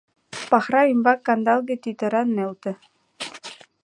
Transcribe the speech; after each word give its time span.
Пахра 0.49 0.81
ӱмбак 0.93 1.19
кандалге 1.27 1.75
тӱтыра 1.83 2.21
нӧлтӧ. 2.35 2.71